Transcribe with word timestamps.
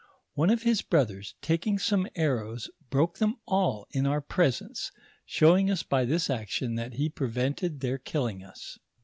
One 0.33 0.49
of 0.49 0.63
his 0.63 0.81
brothers 0.81 1.35
taking 1.43 1.77
some 1.77 2.07
arrows, 2.15 2.71
broke 2.89 3.19
them 3.19 3.35
all 3.45 3.85
in 3.91 4.07
our 4.07 4.19
presence, 4.19 4.91
showing 5.27 5.69
us 5.69 5.83
by 5.83 6.05
this 6.05 6.27
action, 6.27 6.73
that 6.73 6.93
he 6.93 7.07
prevented 7.07 7.81
their 7.81 7.99
killing 7.99 8.43
us. 8.43 8.79